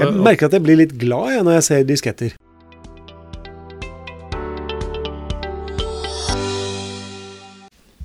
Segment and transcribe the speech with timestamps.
[0.00, 2.34] Jeg merker at jeg blir litt glad jeg, når jeg ser disketter.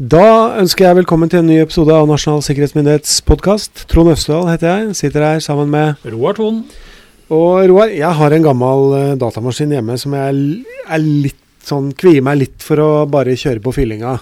[0.01, 3.83] Da ønsker jeg velkommen til en ny episode av Nasjonal sikkerhetsmyndighets podkast.
[3.91, 4.95] Trond Øvstedal heter jeg.
[4.97, 6.63] Sitter her sammen med Roar Thon.
[7.31, 11.93] Og Roar, jeg har en gammel eh, datamaskin hjemme som jeg er- er litt sånn
[11.93, 14.17] Kvier meg litt for å bare kjøre på fyllinga.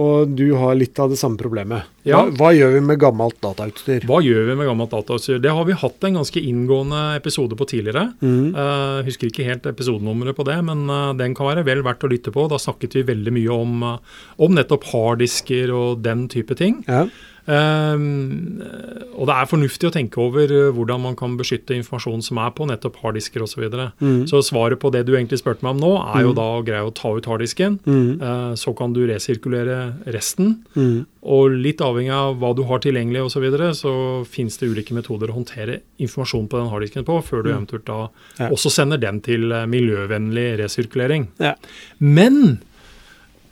[0.00, 1.88] Og du har litt av det samme problemet.
[2.08, 2.22] Ja.
[2.22, 4.06] Hva, hva gjør vi med gammelt datautstyr?
[4.08, 5.40] Hva gjør vi med gammelt datautstyr?
[5.42, 8.06] Det har vi hatt en ganske inngående episode på tidligere.
[8.24, 8.54] Mm.
[8.56, 12.12] Uh, husker ikke helt episodenummeret på det, men uh, den kan være vel verdt å
[12.12, 12.46] lytte på.
[12.50, 16.80] Da snakket vi veldig mye om, uh, om nettopp harddisker og den type ting.
[16.88, 17.04] Ja.
[17.50, 22.38] Eh, og det er fornuftig å tenke over eh, hvordan man kan beskytte informasjon som
[22.42, 23.50] er på nettopp harddisker osv.
[23.50, 23.88] Så, videre.
[24.00, 24.22] Mhm.
[24.30, 26.36] så svaret på det du egentlig spurte meg om nå, er jo Mhm.
[26.38, 27.78] da å greie å ta ut harddisken.
[27.84, 28.22] Mm.
[28.22, 30.62] Eh, så kan du resirkulere resten.
[30.76, 31.04] Mm.
[31.22, 33.92] Og litt avhengig av hva du har tilgjengelig osv., så, videre, så
[34.26, 37.56] finnes det ulike metoder å håndtere informasjon på den harddisken på, før du Mm.
[37.66, 38.48] eventuelt da Ja.
[38.50, 41.28] også sender den til eh, miljøvennlig resirkulering.
[41.40, 41.54] Ja.
[41.98, 42.60] Men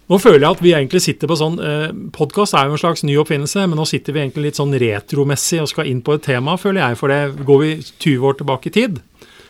[0.08, 3.02] nå føler jeg at vi egentlig sitter på sånn eh, Podkast er jo en slags
[3.04, 6.24] ny oppfinnelse, men nå sitter vi egentlig litt sånn retromessig og skal inn på et
[6.24, 6.98] tema, føler jeg.
[7.00, 9.02] For det går vi 20 år tilbake i tid,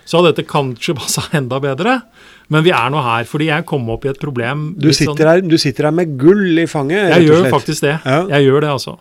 [0.08, 2.00] så hadde dette kanskje passa enda bedre.
[2.48, 4.70] Men vi er nå her fordi jeg kom opp i et problem.
[4.80, 7.96] Du, sitter, sånn- her, du sitter her med gull i fanget, jeg gjør faktisk det.
[8.04, 8.22] Ja.
[8.38, 8.96] Jeg gjør det, altså.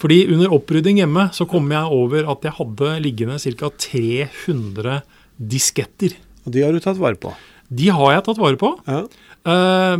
[0.00, 3.68] Fordi under opprydding hjemme så kom jeg over at jeg hadde liggende ca.
[3.84, 5.00] 300
[5.52, 6.14] disketter.
[6.46, 7.32] Og de har du tatt vare på.
[7.70, 8.70] De har jeg tatt vare på.
[8.88, 9.02] Ja.
[9.50, 9.96] Eh,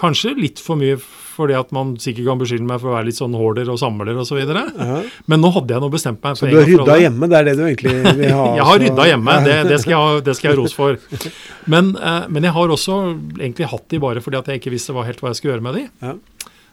[0.00, 0.98] kanskje litt for mye
[1.40, 4.18] fordi at man sikkert kan beskylde meg for å være litt sånn hoarder og samler
[4.20, 4.40] osv.
[4.42, 4.98] Ja.
[5.30, 6.36] Men nå hadde jeg nå bestemt meg.
[6.36, 8.46] Så du har rydda hjemme, det er det du egentlig vil ha?
[8.60, 10.98] Jeg har rydda hjemme, det, det, skal jeg ha, det skal jeg ha ros for.
[11.72, 12.94] Men, eh, men jeg har også
[13.38, 15.64] egentlig hatt de bare fordi at jeg ikke visste hva, helt hva jeg skulle gjøre
[15.64, 15.82] med de.
[16.02, 16.14] Ja.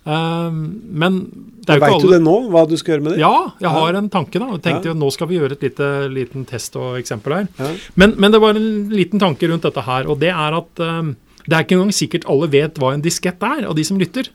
[0.07, 0.57] Eh,
[1.03, 1.19] men
[1.67, 3.21] det Veit du det nå, hva du skal gjøre med de?
[3.21, 4.39] Ja, jeg har en tanke.
[4.39, 4.97] da, Jeg tenkte Ja.
[4.97, 7.47] Nå skal vi gjøre et lite, liten test og eksempel her.
[7.59, 7.71] Ja.
[7.99, 11.13] Men, men det var en liten tanke rundt dette her, og det er at eh,
[11.47, 14.29] det er ikke engang sikkert alle vet hva en diskett er, av de som lytter.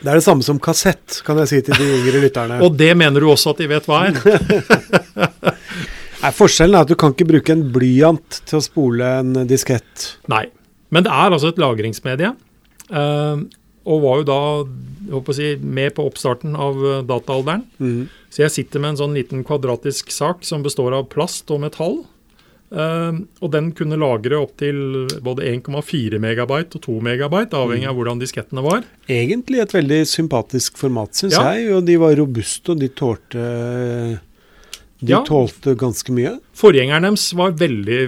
[0.00, 2.60] Det er det samme som kassett, kan jeg si til de yngre lytterne.
[2.64, 4.18] Og det mener du også at de vet hva er?
[6.24, 10.14] Nei, forskjellen er at du kan ikke bruke en blyant til å spole en diskett.
[10.32, 10.46] Nei.
[10.94, 12.32] Men det er altså et lagringsmedie.
[12.88, 13.44] eh,
[13.84, 17.66] og var jo da si, med på oppstarten av eh, dataalderen.
[17.76, 18.06] Mm.
[18.32, 21.98] Så jeg sitter med en sånn liten kvadratisk sak som består av plast og metall.
[22.72, 23.12] Eh,
[23.44, 28.64] og den kunne lagre opptil både 1,4 megabyte og 2 megabyte, avhengig av hvordan diskettene
[28.64, 28.82] var.
[29.08, 31.52] Egentlig et veldig sympatisk format, syns Ja.
[31.54, 31.70] jeg.
[31.76, 34.20] Og de var robuste, og de tålte
[35.04, 35.22] De Ja.
[35.26, 36.38] tålte ganske mye.
[36.56, 37.98] Forgjengeren deres var veldig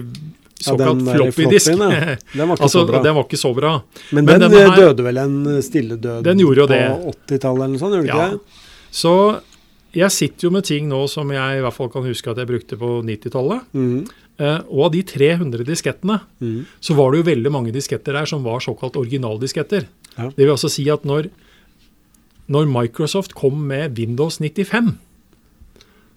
[0.58, 1.66] såkalt ja, floppy disk.
[1.66, 1.78] Den
[2.48, 3.82] var altså, den var ikke så bra.
[4.12, 7.78] Men, men den denne eh, her- døde vel en stille død på 80-tallet eller noe
[7.78, 8.28] sånt, gjorde Ja.
[8.30, 8.40] ikke det?
[8.90, 9.12] Så
[9.92, 12.46] jeg sitter jo med ting nå som jeg i hvert fall kan huske at jeg
[12.48, 13.60] brukte på 90-tallet.
[13.74, 14.06] Mhm.
[14.36, 16.60] Eh, og av de 300 diskettene, mm.
[16.84, 19.88] så var det jo veldig mange disketter der som var såkalt originaldisketter.
[20.16, 20.28] Ja.
[20.28, 21.30] Det vil altså si at når,
[22.52, 24.94] når Microsoft kom med Windows 95,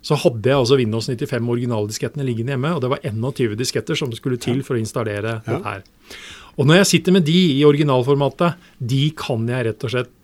[0.03, 4.11] så hadde jeg altså Windows 95 originaldiskettene liggende hjemme, og det var 21 disketter som
[4.15, 5.41] skulle til for å installere Ja.
[5.47, 5.83] dette her.
[6.59, 10.15] Og når jeg sitter med de i originalformatet, de kan jeg rett og slett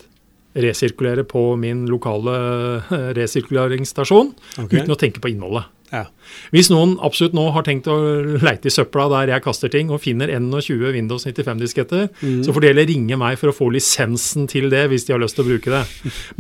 [0.56, 2.36] resirkulere på min lokale
[2.80, 4.80] eh, resirkuleringsstasjon okay.
[4.80, 5.68] uten å tenke på innholdet.
[5.92, 6.08] Ja.
[6.54, 7.96] Hvis noen absolutt nå har tenkt å
[8.42, 12.42] leite i søpla der jeg kaster ting, og finner 21 Windows 95-disketter, mm.
[12.48, 15.22] så får de heller ringe meg for å få lisensen til det hvis de har
[15.22, 15.84] lyst til å bruke det.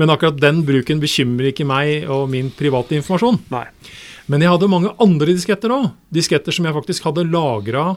[0.02, 3.44] Men akkurat den bruken bekymrer ikke meg og min private informasjon.
[3.54, 3.68] Nei.
[4.32, 5.92] Men jeg hadde mange andre disketter òg.
[6.14, 7.92] Disketter som jeg faktisk hadde lagra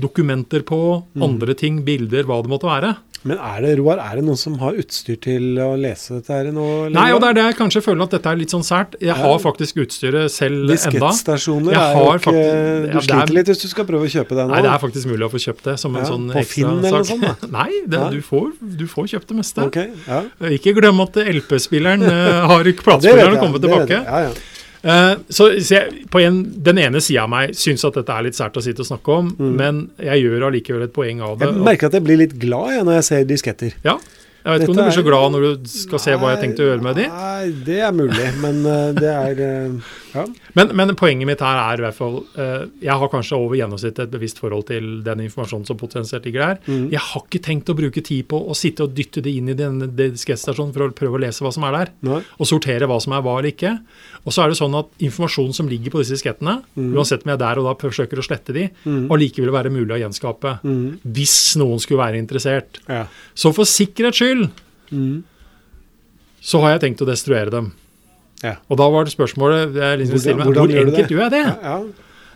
[0.00, 1.22] dokumenter på, Mhm.
[1.22, 2.96] andre ting, bilder, hva det måtte være.
[3.26, 6.44] Men er det, Roar, er det noen som har utstyr til å lese dette her
[6.52, 6.86] nå?
[6.86, 8.94] eller Nei, og det er det jeg kanskje føler at dette er litt sånn sært.
[9.00, 10.76] Jeg har faktisk utstyret selv enda.
[10.76, 14.12] Diskettstasjoner er jo ikke faktisk- ja, Du er- sliter litt hvis du skal prøve å
[14.14, 14.50] kjøpe det nå.
[14.50, 16.54] Nei, det er faktisk mulig å få kjøpt det som en Ja, sånn på ekstra
[16.54, 18.10] Finn eller noe sånt, sånt, Nei, det, ja.
[18.10, 19.58] Du, får, du får kjøpt det meste.
[19.66, 20.22] Okay, ja.
[20.42, 24.04] Ikke glem at LP-spilleren uh, har platespilleren kommet tilbake.
[24.04, 24.30] Ja, ja.
[24.86, 28.26] Eh, så så jeg, på en, Den ene sida av meg syns at dette er
[28.28, 29.54] litt sært å sitte og snakke om, Mm.
[29.58, 31.48] men jeg gjør allikevel et poeng av det.
[31.50, 33.72] Jeg merker at jeg blir litt glad jeg, når jeg ser disketter.
[33.84, 33.96] Ja,
[34.46, 36.62] Jeg vet ikke om du blir så glad når du skal se hva jeg tenkte
[36.62, 37.06] å gjøre med de.
[37.10, 39.70] Nei, det er mulig, men eh, det er eh,
[40.16, 40.24] Ja.
[40.58, 44.06] Men, men poenget mitt her er i hvert fall eh, Jeg har kanskje over gjennomsnittet
[44.06, 46.60] et bevisst forhold til den informasjonen som potensielt ligger der.
[46.66, 46.86] Mm.
[46.94, 49.56] Jeg har ikke tenkt å bruke tid på å sitte og dytte det inn i
[49.58, 51.92] denne diskettstasjonen for å prøve å lese hva som er der.
[52.08, 52.20] Nei.
[52.40, 53.74] Og sortere hva som er hva eller ikke.
[54.24, 56.90] Og så er det sånn at informasjonen som ligger på disse diskettene, mm.
[56.96, 58.66] uansett om jeg er der og da forsøker å slette de,
[59.06, 60.56] og allikevel være mulig å gjenskape.
[60.66, 60.98] Mm.
[61.16, 62.80] Hvis noen skulle være interessert.
[62.88, 63.04] Ja.
[63.36, 64.48] Så for sikkerhets skyld
[64.90, 65.22] Mhm.
[66.40, 67.72] så har jeg tenkt å destruere dem.
[68.42, 68.54] Ja.
[68.68, 71.16] Og da var det spørsmålet jeg liksom Hvordan- meg, hvordan Hvor enkelt det?
[71.16, 71.44] gjør jeg det?
[71.46, 71.78] Ja, ja.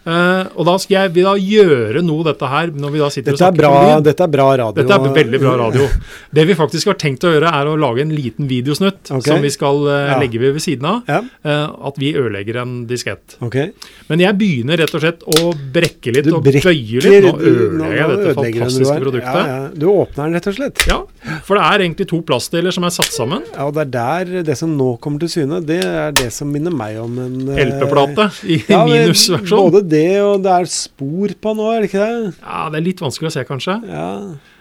[0.01, 3.51] Eh, og da skal jeg da gjøre noe dette her når vi da sitter Dette,
[3.51, 3.91] og bra, snakker.
[3.91, 4.07] om lyd.
[4.09, 4.77] dette er bra radio.
[4.81, 5.89] Dette er veldig bra radio.
[6.41, 9.27] Det vi faktisk har tenkt å gjøre, er å lage en liten videosnutt okay.
[9.29, 10.17] som vi skal uh, Ja.
[10.23, 11.03] legge ved ved siden av.
[11.09, 13.37] Ja, Uh, at vi ødelegger en diskett.
[13.45, 13.71] Okay.
[14.11, 17.25] Men jeg begynner rett og slett å brekke litt Du og brekker bøye litt.
[17.25, 19.39] Nå ødelegger jeg dette fantastiske produktet.
[19.41, 19.69] Ja, ja.
[19.73, 20.85] Du åpner den rett og slett.
[20.91, 20.99] Ja,
[21.47, 23.45] for det er egentlig to plastdeler som er satt sammen.
[23.55, 26.51] Ja, og det er der det som nå kommer til syne, det er det som
[26.53, 28.61] minner meg om en LP-plate i
[28.91, 29.71] minusversjon.
[29.71, 32.33] Både det og det er spor på nå, er det ikke det?
[32.45, 33.77] Ja, det er litt vanskelig å se, kanskje.
[33.91, 34.09] Ja.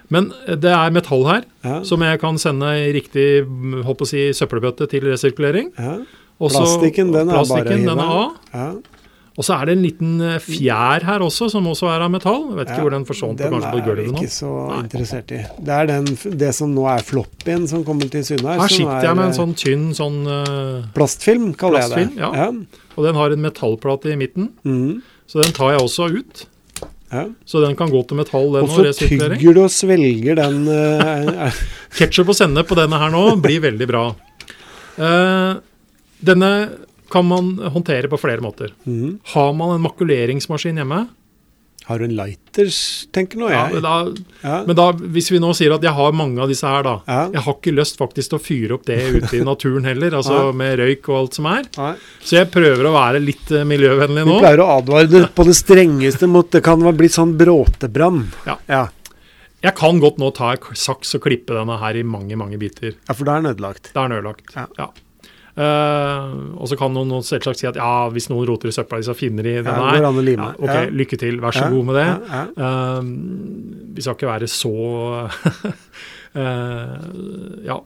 [0.09, 1.79] Men det er metall her, ja.
[1.85, 3.27] som jeg kan sende i riktig
[3.85, 5.73] håper å si, søppelbøtte til resirkulering.
[5.77, 5.99] ja.
[6.39, 8.77] Også, Plastikken, den er bare den er av.
[9.39, 12.45] Og så er det en liten eh, fjær her også, som også er av metall.
[12.49, 14.21] Jeg vet ikke Ja, hvor den forsvant kanskje på er gulvet nå.
[14.23, 14.79] ikke så Nei.
[14.85, 15.41] interessert i.
[15.67, 16.07] Det er den,
[16.39, 18.63] det som nå er floppyen som kommer til syne her.
[18.63, 22.23] Her sitter er, jeg med en eh, sånn tynn sånn uh, Plastfilm, kaller jeg det.
[22.23, 22.47] ja.
[22.95, 25.01] Og den har en metallplate i midten, Mhm.
[25.29, 26.43] Så den tar jeg også ut.
[27.13, 27.27] ja.
[27.45, 29.37] Så den kan gå til metall, den resirkulering.
[29.37, 31.49] tygger du og svelger den Uh,
[31.93, 34.03] Ketsjup Ketchup og sennep på denne her nå blir veldig bra.
[34.99, 35.61] Uh,
[36.25, 36.51] denne
[37.09, 38.73] kan man håndtere på flere måter.
[38.85, 39.19] Mm.
[39.33, 41.07] Har man en makuleringsmaskin hjemme,
[41.89, 42.75] Har du en lighters,
[43.15, 43.81] tenker nå ja, jeg.
[43.81, 43.94] da,
[44.44, 44.57] Ja.
[44.68, 46.94] men da, hvis vi nå sier at jeg har mange av disse her, da.
[47.09, 47.24] Ja.
[47.33, 50.51] Jeg har ikke lyst faktisk til å fyre opp det ute i naturen heller, altså
[50.53, 51.65] med røyk og alt som er.
[52.21, 54.38] Så jeg prøver å være litt miljøvennlig nå.
[54.38, 58.21] Vi pleier å advare det på det strengeste mot det kan bli sånn bråtebrann.
[58.45, 58.59] Ja.
[58.69, 58.85] Ja.
[59.65, 62.94] Jeg kan godt nå ta en saks og klippe denne her i mange, mange biter.
[62.95, 63.89] ja, for da er den ødelagt.
[63.97, 64.53] Da er den ødelagt.
[64.77, 64.92] Ja.
[65.59, 69.01] Eh, og så kan noen, noen selvsagt si at ja, hvis noen roter i søpla,
[69.03, 70.00] så finner de denne her.
[70.00, 70.85] Ja, ok, Ja.
[71.01, 71.41] lykke til.
[71.44, 72.09] Vær så Ja, god med det.
[72.63, 73.01] Eh,
[73.95, 74.75] vi skal ikke være så
[76.35, 77.00] uh,
[77.69, 77.77] Ja,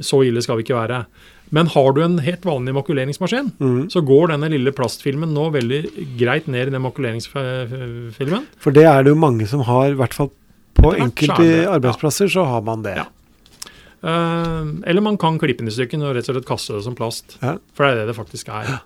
[0.00, 1.04] så ille skal vi ikke være.
[1.52, 3.90] Men har du en helt vanlig makuleringsmaskin, mm.
[3.92, 5.82] så går denne lille plastfilmen nå veldig
[6.16, 8.46] greit ned i den makuleringsfilmen.
[8.56, 10.30] For det er det jo mange som har, i hvert fall
[10.72, 12.96] på enkelte er arbeidsplasser, så har man det.
[12.96, 13.04] Ja.
[14.02, 16.96] Eh, eller man kan klippe den i stykken og rett og slett kaste det som
[16.98, 17.36] plast.
[17.42, 17.56] Ja.
[17.76, 18.80] For det er det det faktisk er.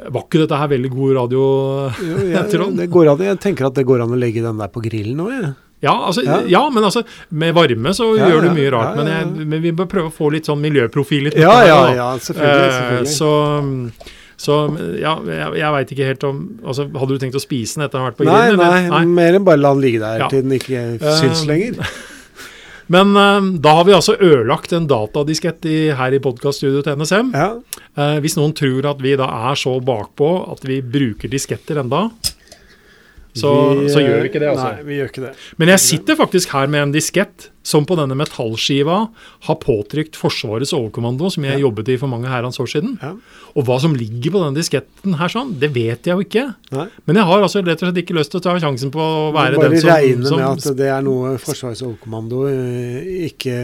[0.00, 1.40] Var ikke dette her veldig god radio?
[2.02, 2.78] Jo, jeg, Trond?
[2.80, 5.20] det går an, jeg tenker at det går an å legge den der på grillen
[5.26, 5.50] òg.
[5.80, 6.40] Ja, altså, Ja.
[6.44, 6.62] ja.
[6.72, 7.02] men altså,
[7.32, 8.96] med varme så Ja, gjør du mye rart.
[8.98, 12.08] Men, jeg, men vi bør prøve å få litt sånn miljøprofil i Ja, ja, ja,
[12.20, 12.66] selvfølgelig.
[12.66, 13.14] Eh, selvfølgelig.
[13.16, 14.54] så så
[14.96, 17.98] ja, jeg, jeg veit ikke helt om altså, Hadde du tenkt å spise den etter
[17.98, 18.86] den har vært på Nei, grillen?
[18.88, 21.76] nei, mer enn bare la den ligge der til den ikke Eh, syns lenger.
[22.90, 27.32] Men eh, da har vi altså ødelagt en datadiskett i, her i podkaststudioet til NSM.
[27.36, 27.52] Ja,
[27.98, 32.06] Eh, hvis noen tror at vi da er så bakpå at vi bruker disketter enda,
[33.34, 34.68] så, vi, så gjør vi ikke det, altså.
[34.74, 35.32] Nei, vi gjør ikke det.
[35.60, 38.96] Men jeg sitter faktisk her med en diskett som på denne metallskiva
[39.46, 41.62] har påtrykt Forsvarets overkommando, som jeg Ja.
[41.68, 42.96] jobbet i for mange herrens år siden.
[43.02, 43.12] Ja.
[43.54, 46.46] Og hva som ligger på den disketten her, sånn, det vet jeg jo ikke.
[46.72, 46.88] Nei.
[47.06, 49.30] Men jeg har altså rett og slett ikke lyst til å ta sjansen på å
[49.36, 53.56] være den som, regne med at det er noe Forsvarets overkommando eh, ikke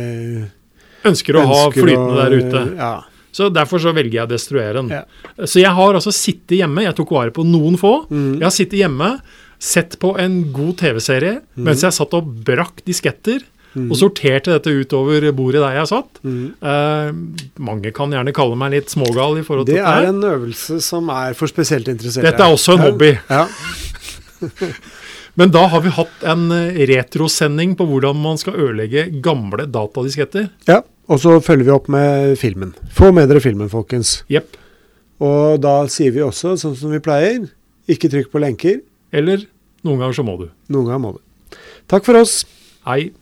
[1.07, 2.77] ønsker å ha ønsker flytende å- der ute.
[2.77, 2.95] Ja.
[3.37, 4.89] Så derfor så velger jeg å destruere den.
[4.89, 5.03] Ja.
[5.45, 8.07] Så jeg har altså sittet hjemme, jeg tok vare på noen få.
[8.09, 8.39] Mm.
[8.39, 9.21] Jeg har sittet hjemme,
[9.63, 11.63] sett på en god TV-serie, mm.
[11.67, 13.45] mens jeg satt og brakk disketter.
[13.77, 13.91] Mm.
[13.93, 16.21] Og sorterte dette utover bordet der jeg satt.
[16.25, 16.45] Mm.
[16.65, 17.09] Eh,
[17.61, 21.11] mange kan gjerne kalle meg litt smågal i forhold til Det er en øvelse som
[21.13, 22.25] er for spesielt interesserte.
[22.25, 23.13] Dette er også en hobby.
[23.37, 23.45] Ja.
[25.37, 30.49] Men da har vi hatt en eh, retrosending på hvordan man skal ødelegge gamle datadisketter.
[30.69, 30.83] ja.
[31.07, 32.73] Og så følger vi opp med filmen.
[32.91, 34.25] Få med dere filmen, folkens.
[34.27, 34.57] Yep.
[35.23, 37.45] Og da sier vi også, sånn som vi pleier,
[37.87, 38.81] ikke trykk på lenker.
[39.17, 39.47] Eller
[39.87, 40.49] noen ganger så må du.
[40.73, 41.59] Noen ganger må du.
[41.89, 42.43] Takk for oss.
[42.87, 43.13] Hei.